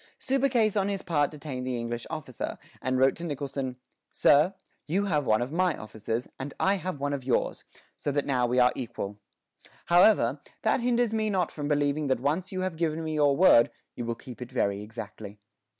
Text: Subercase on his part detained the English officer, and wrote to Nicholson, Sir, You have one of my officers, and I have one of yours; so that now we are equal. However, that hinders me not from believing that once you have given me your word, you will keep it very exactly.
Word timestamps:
Subercase 0.19 0.75
on 0.75 0.89
his 0.89 1.03
part 1.03 1.29
detained 1.29 1.67
the 1.67 1.77
English 1.77 2.07
officer, 2.09 2.57
and 2.81 2.97
wrote 2.97 3.15
to 3.17 3.23
Nicholson, 3.23 3.75
Sir, 4.11 4.55
You 4.87 5.05
have 5.05 5.27
one 5.27 5.43
of 5.43 5.51
my 5.51 5.77
officers, 5.77 6.27
and 6.39 6.55
I 6.59 6.77
have 6.77 6.99
one 6.99 7.13
of 7.13 7.23
yours; 7.23 7.65
so 7.97 8.11
that 8.11 8.25
now 8.25 8.47
we 8.47 8.57
are 8.57 8.73
equal. 8.75 9.19
However, 9.85 10.41
that 10.63 10.79
hinders 10.79 11.13
me 11.13 11.29
not 11.29 11.51
from 11.51 11.67
believing 11.67 12.07
that 12.07 12.19
once 12.19 12.51
you 12.51 12.61
have 12.61 12.77
given 12.77 13.03
me 13.03 13.13
your 13.13 13.37
word, 13.37 13.69
you 13.95 14.03
will 14.03 14.15
keep 14.15 14.41
it 14.41 14.51
very 14.51 14.81
exactly. 14.81 15.37